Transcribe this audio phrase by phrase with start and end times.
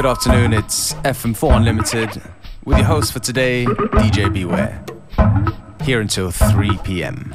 [0.00, 2.22] Good afternoon, it's FM4 Unlimited
[2.64, 4.82] with your host for today, DJ Beware.
[5.84, 7.34] Here until 3 p.m.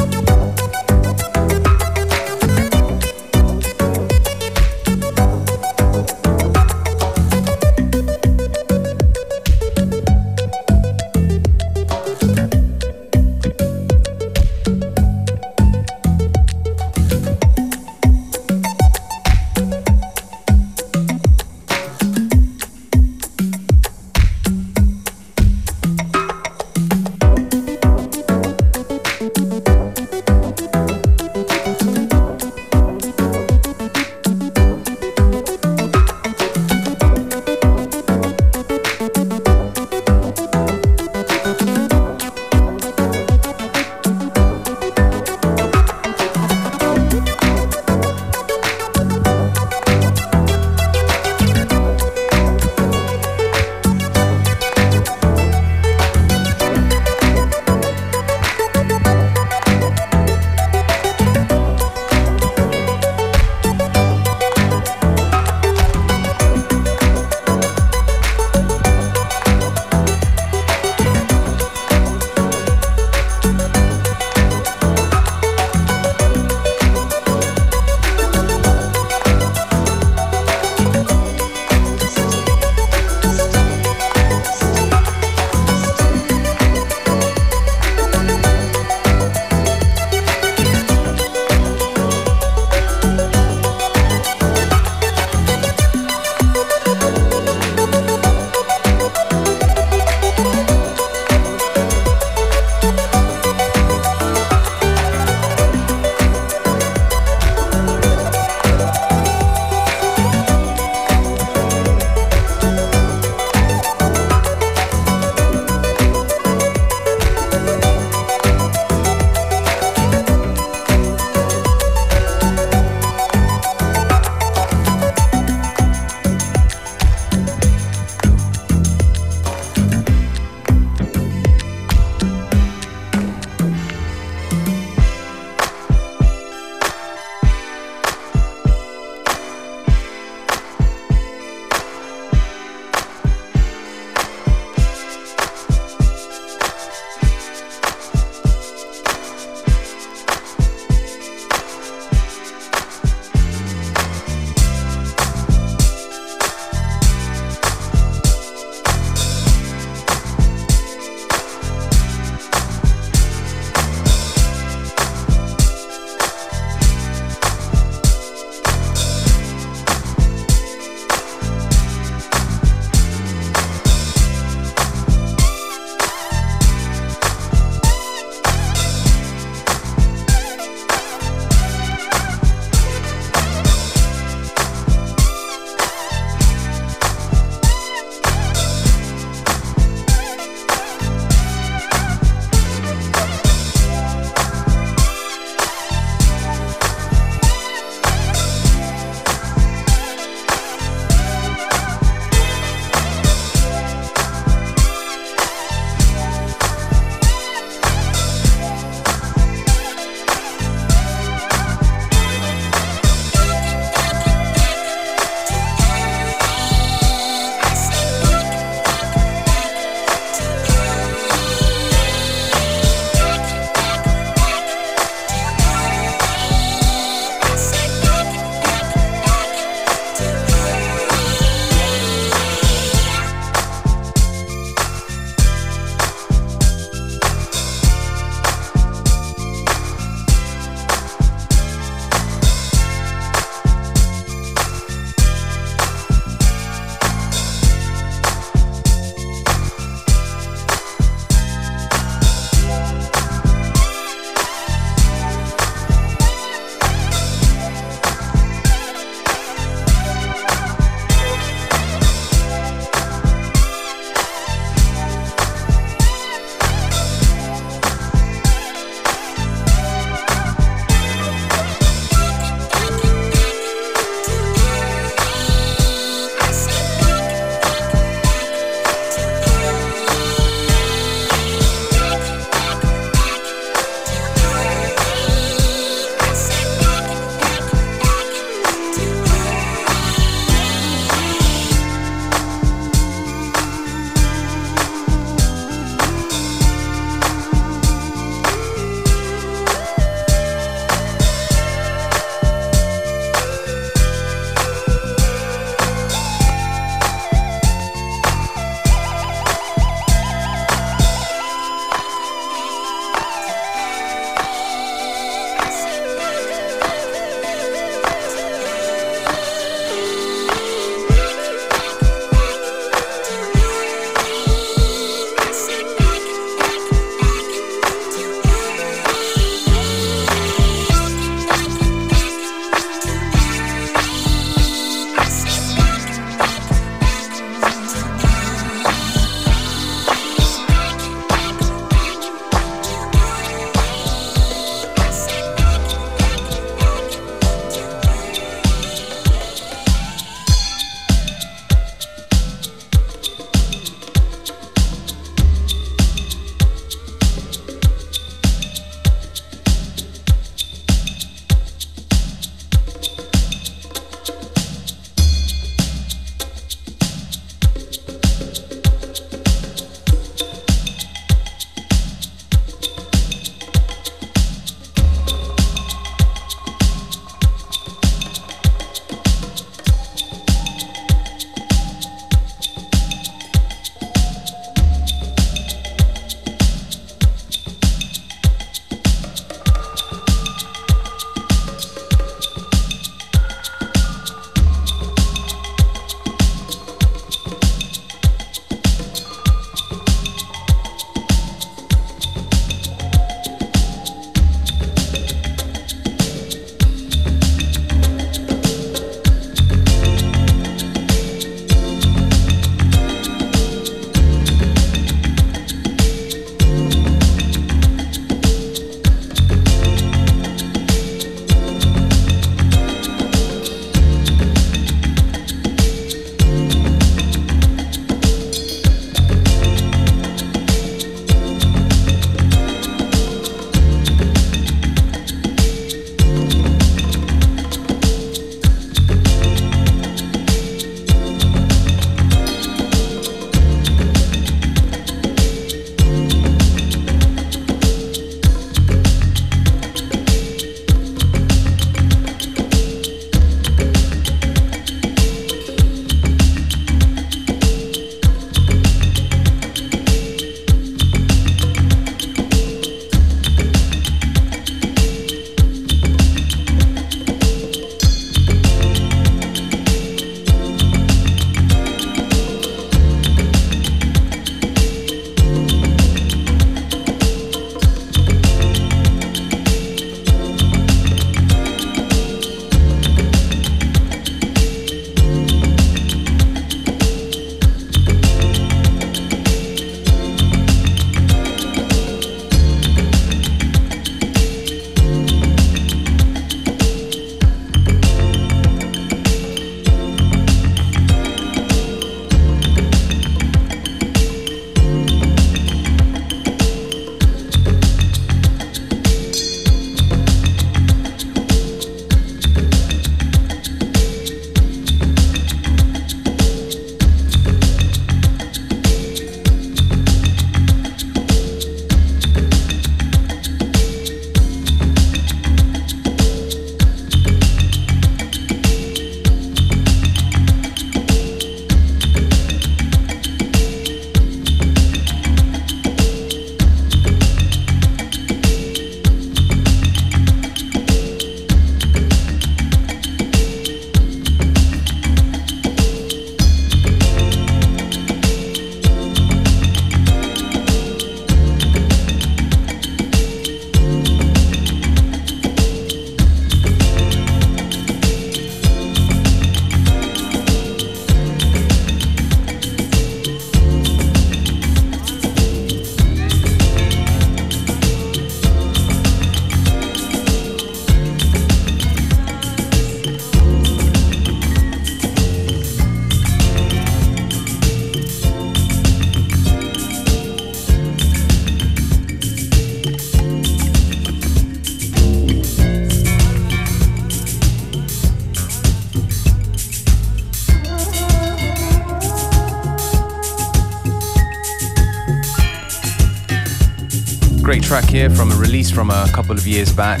[597.42, 600.00] Great track here from a release from a couple of years back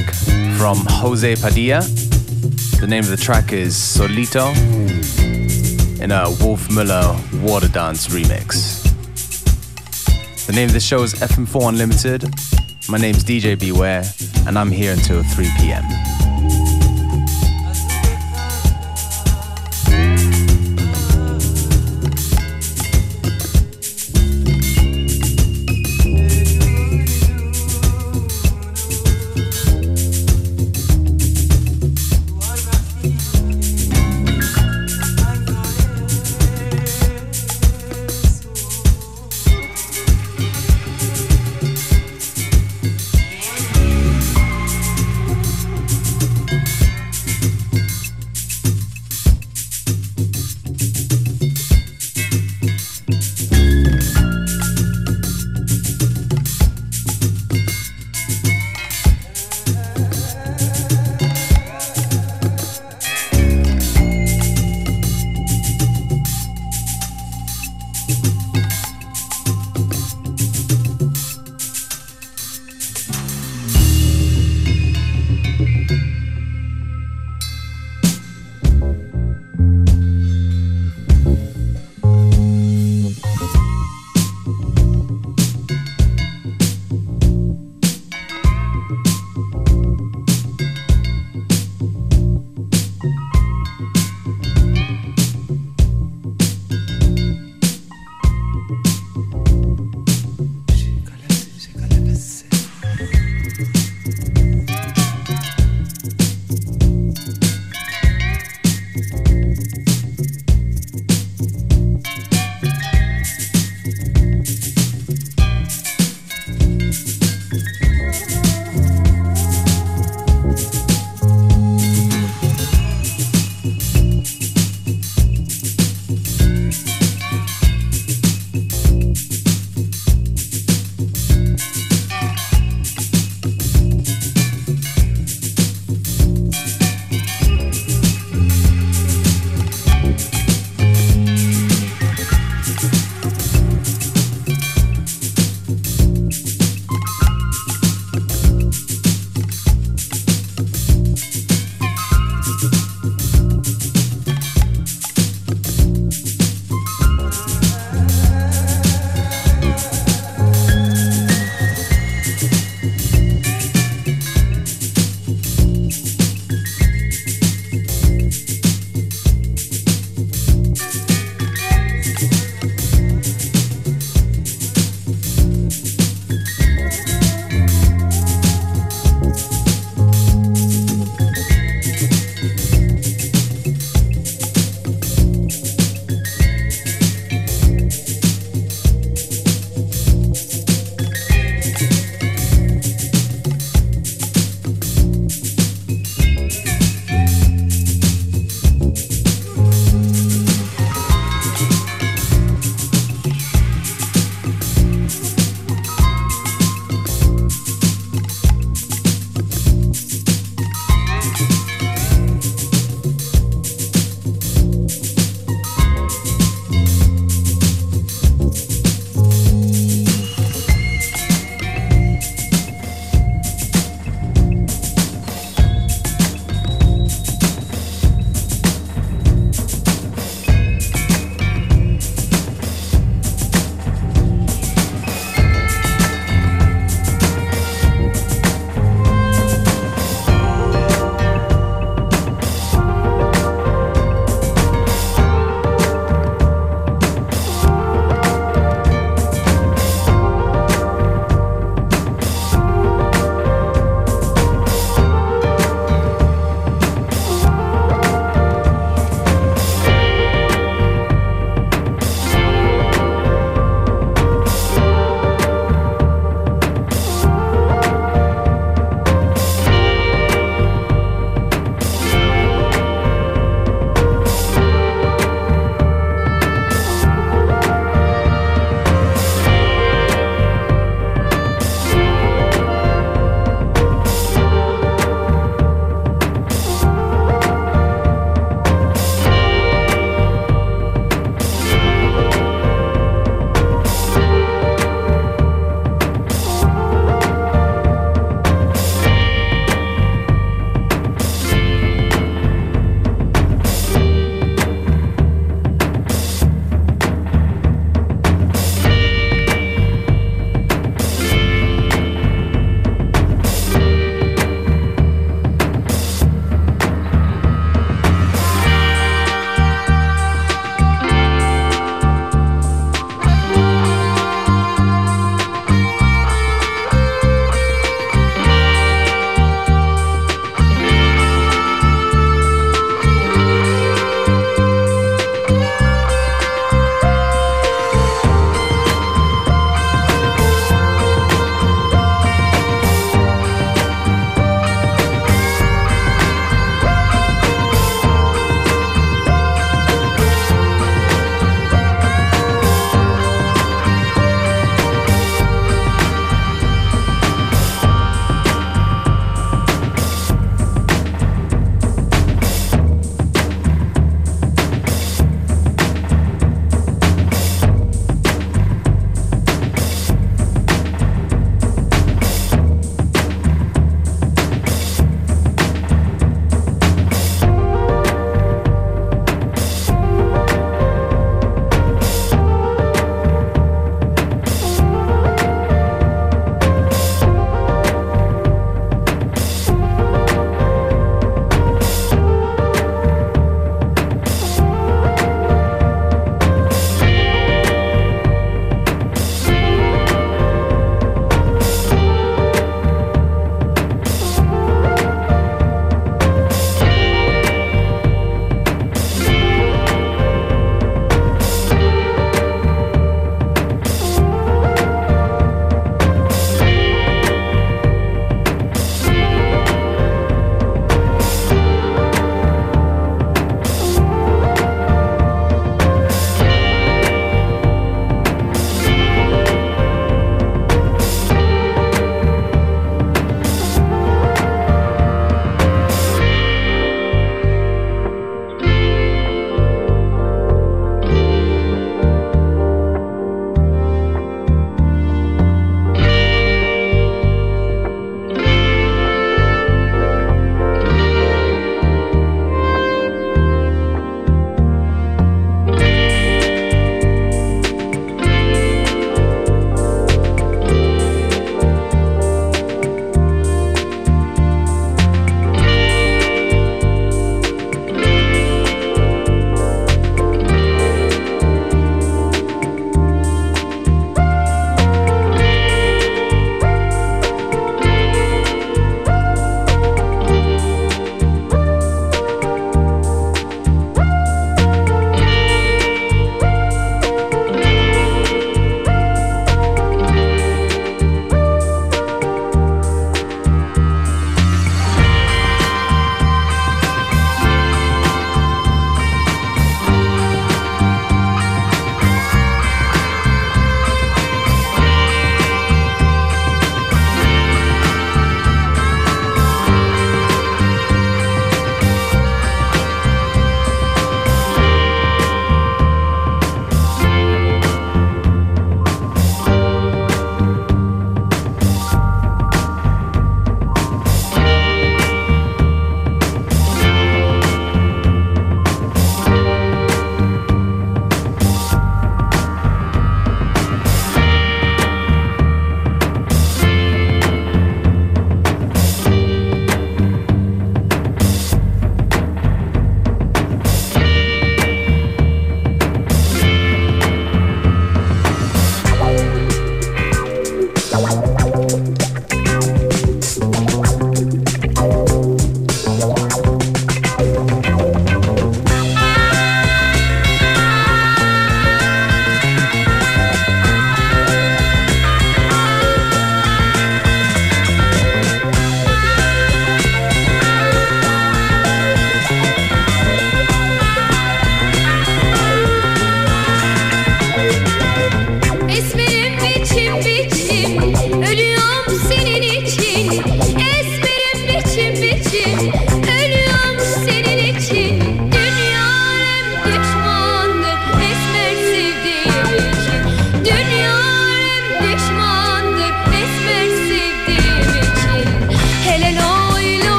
[0.56, 1.80] from Jose Padilla.
[2.80, 4.54] The name of the track is Solito
[6.00, 8.84] in a Wolf Muller Water Dance remix.
[10.46, 12.22] The name of the show is FM4 Unlimited.
[12.88, 14.04] My name is DJ Beware,
[14.46, 16.21] and I'm here until 3 p.m.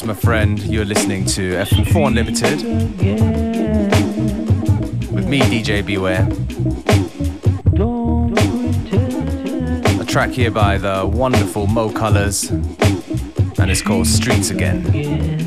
[0.00, 2.62] You're listening to FM4 Unlimited
[5.12, 6.28] with me, DJ Beware.
[10.00, 12.48] A track here by the wonderful Mo Kolours,
[13.58, 15.37] and it's called Streets Again.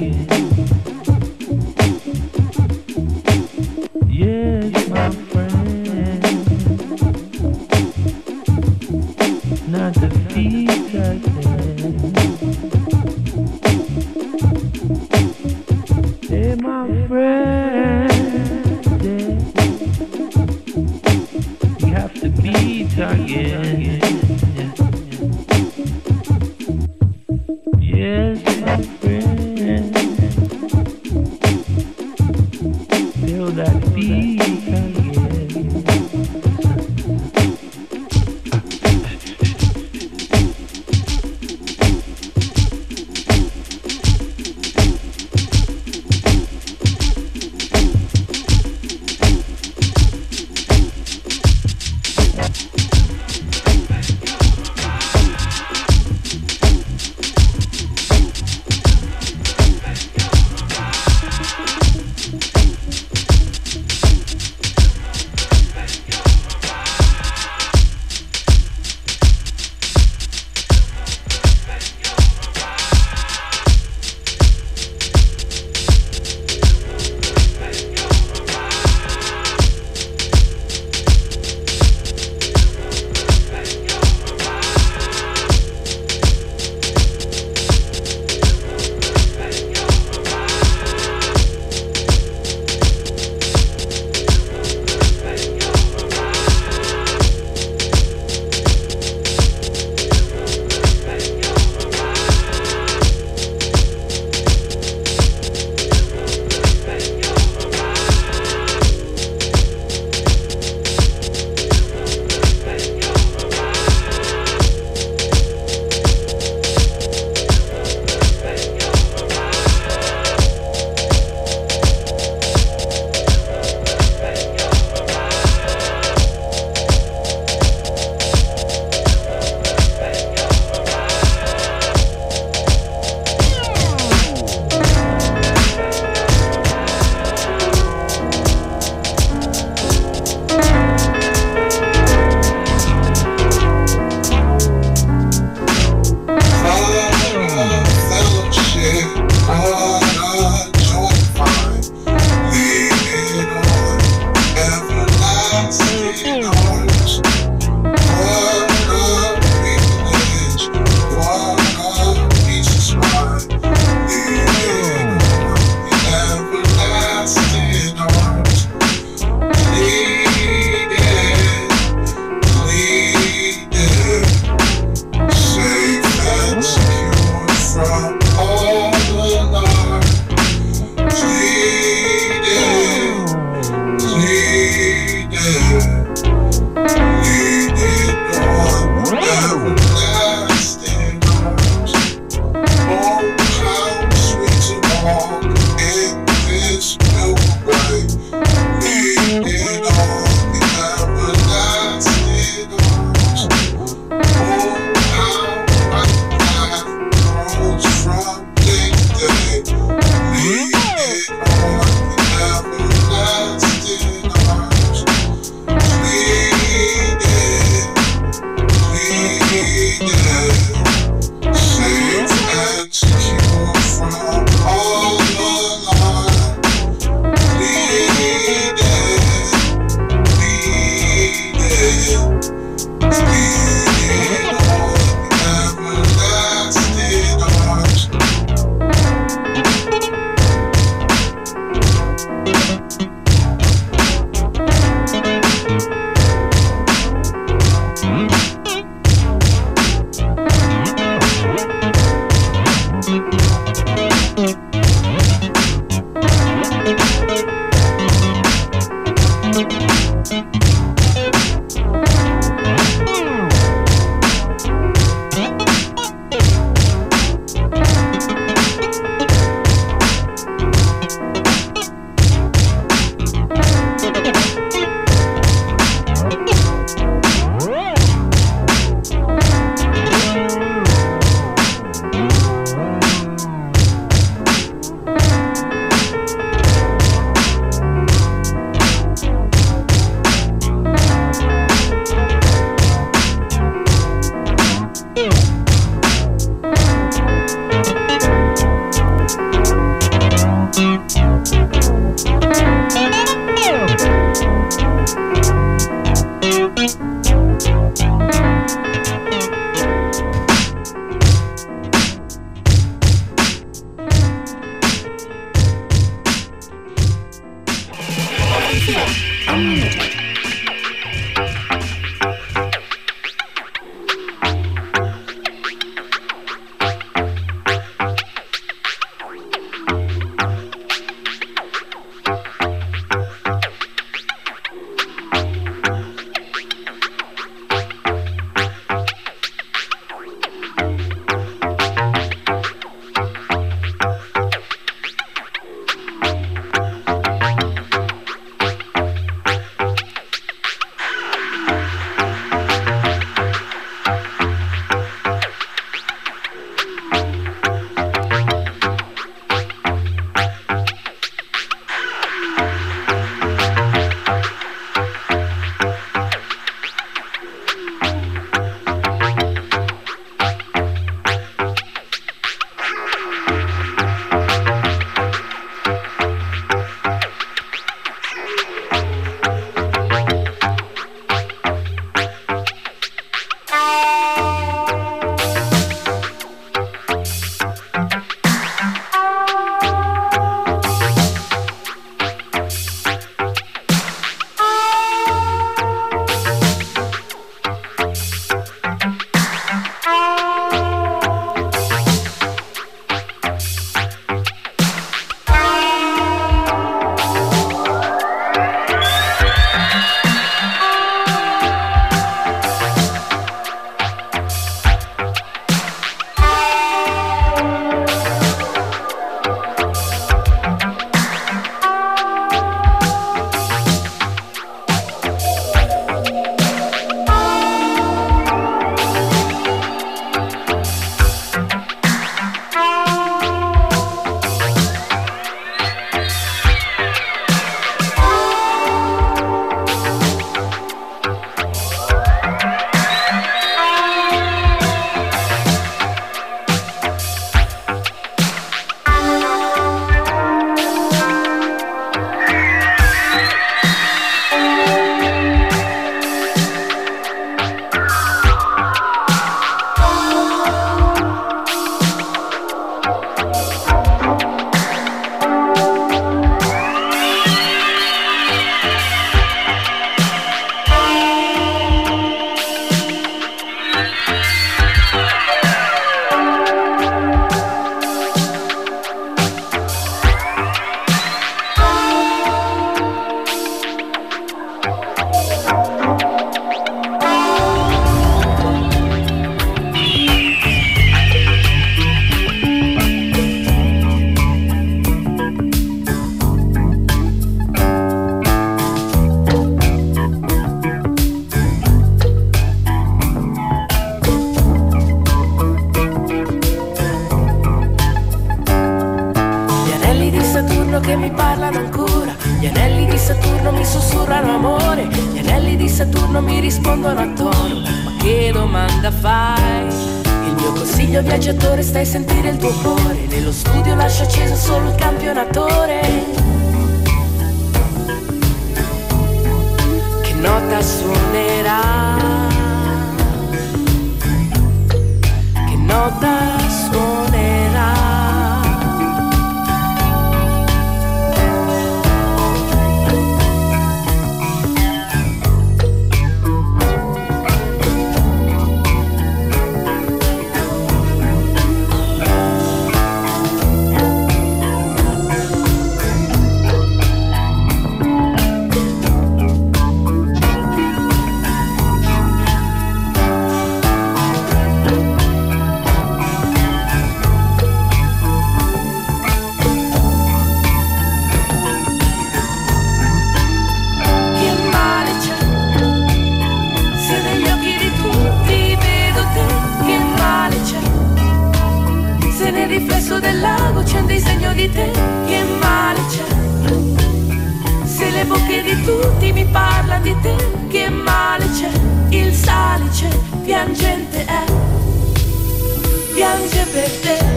[596.71, 597.30] Piange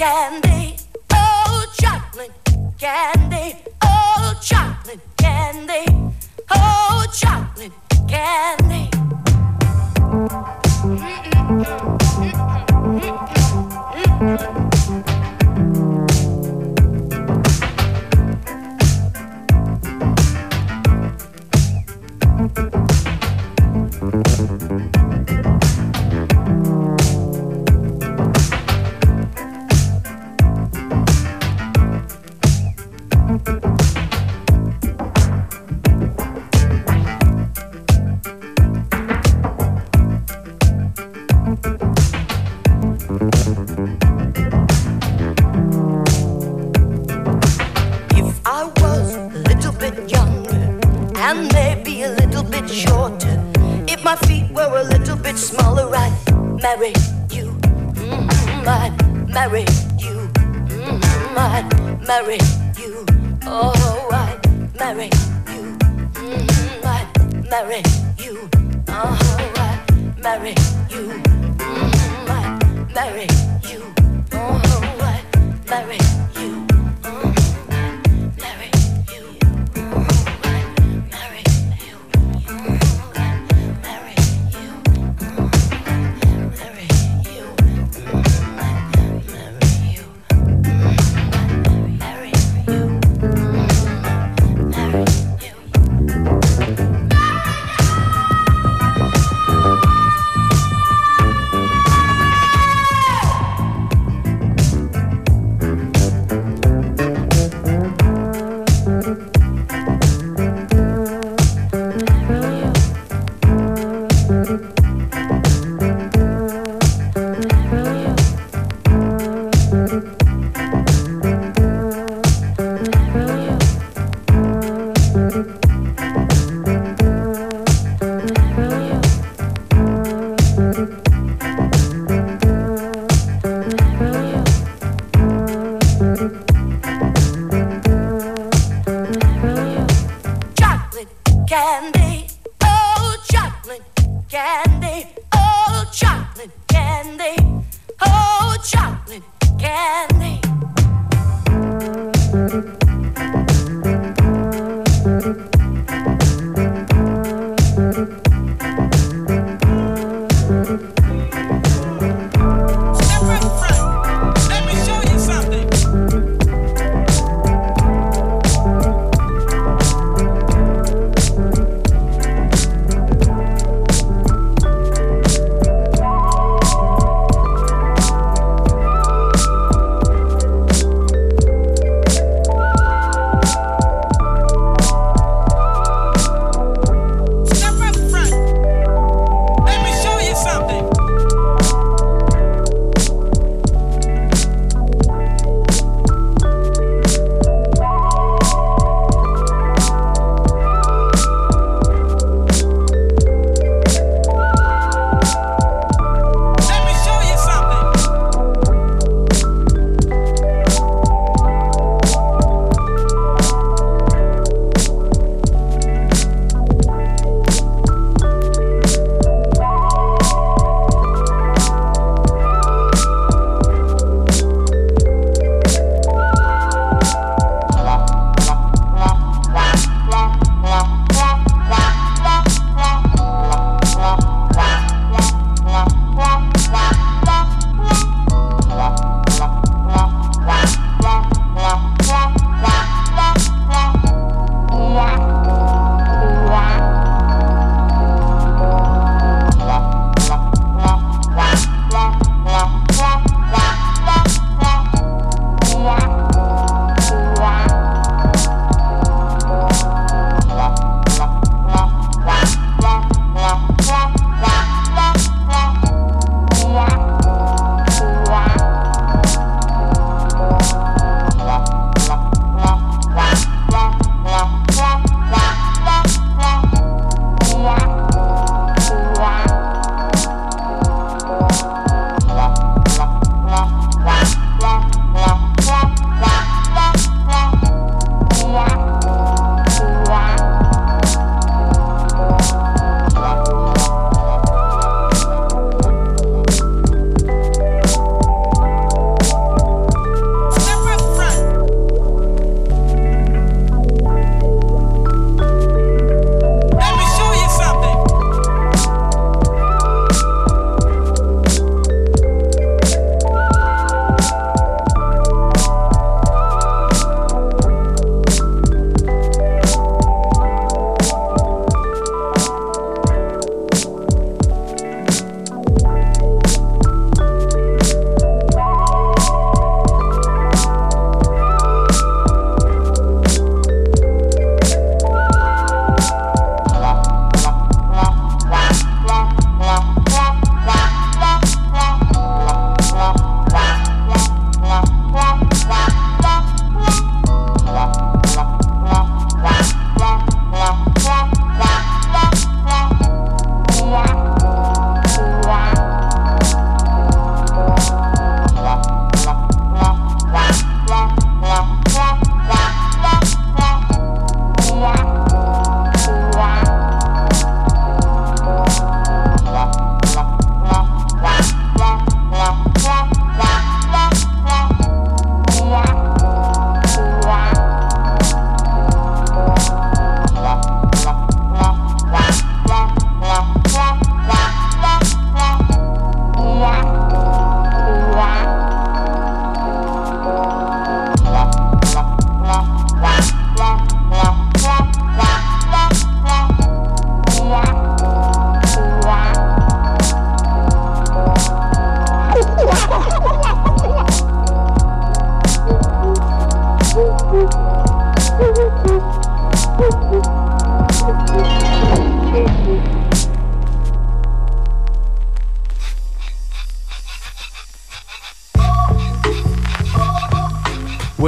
[0.00, 0.49] can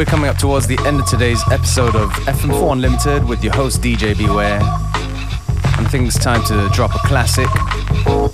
[0.03, 3.81] We're coming up towards the end of today's episode of FM4 Unlimited with your host
[3.83, 4.59] DJ Beware.
[4.59, 8.33] And I think it's time to drop a classic from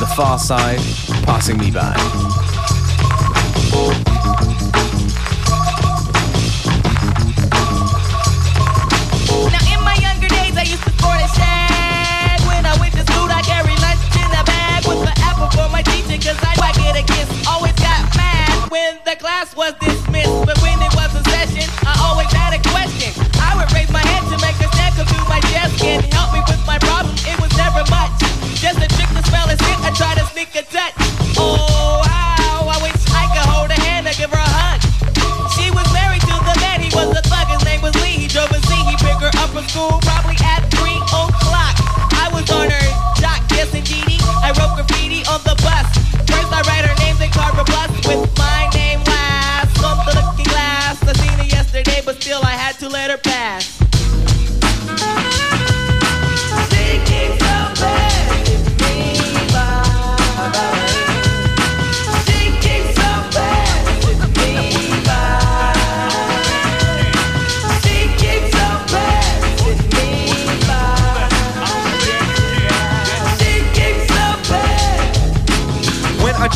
[0.00, 2.41] the Pharcyde, passing me by.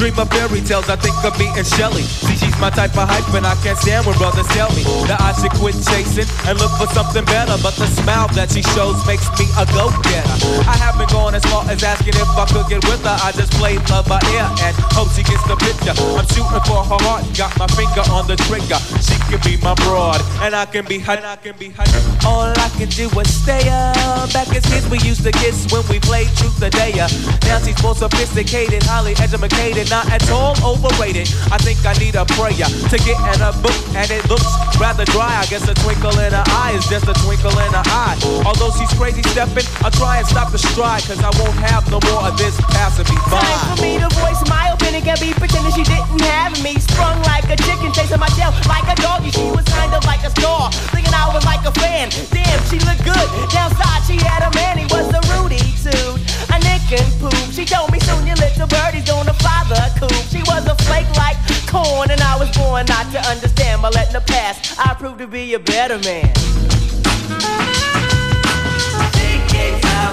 [0.06, 2.02] Dream of fairy tales, I think of me and Shelly.
[2.02, 5.18] See, she's my type of hype, and I can't stand when brothers tell me that
[5.18, 7.58] I should quit chasing and look for something better.
[7.58, 10.36] But the smile that she shows makes me a go-getter.
[10.62, 13.18] I haven't gone as far as asking if I could get with her.
[13.18, 15.94] I just play love by ear and hope she gets the picture.
[16.14, 18.78] I'm shooting for her heart, got my finger on the trigger.
[19.02, 21.02] She can be my broad, and I can be.
[21.02, 21.86] And I can be her.
[22.22, 24.30] All I can do is stay up.
[24.30, 27.10] Back as kids, we used to kiss when we played truth or dare.
[27.42, 31.24] Now she's more sophisticated, highly educated, not at all overrated.
[31.48, 34.44] I think I need a prayer to get in a book, and it looks
[34.76, 35.32] rather dry.
[35.40, 38.16] I guess a twinkle in her eye is just a twinkle in her eye.
[38.44, 41.96] Although she's crazy stepping, I'll try and stop the stride, cause I won't have no
[42.12, 43.40] more of this passing me by.
[43.40, 45.00] Time for me to voice my opinion.
[45.00, 46.76] Can't be pretending she didn't have me.
[46.76, 49.32] Sprung like a chicken, chasing my tail like a doggy.
[49.32, 52.12] She was kind of like a star, thinking I was like a fan.
[52.36, 53.26] Damn, she looked good.
[53.48, 54.76] Downside, she had a man.
[54.76, 56.20] He was a Rudy too,
[56.52, 57.32] a nick and poop.
[57.48, 59.56] She told me soon your little birdie's gonna fly
[59.94, 60.08] the.
[60.28, 63.82] She was a flake like corn, and I was born not to understand.
[63.82, 66.32] By letting her pass, I proved to be a better man.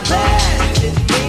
[0.10, 1.23] Bad,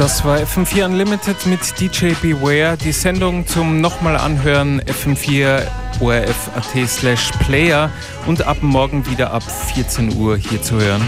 [0.00, 2.78] Das war FM4 Unlimited mit DJ Beware.
[2.78, 5.60] Die Sendung zum nochmal anhören FM4
[6.00, 7.90] ORF.at slash Player
[8.24, 11.02] und ab morgen wieder ab 14 Uhr hier zu hören.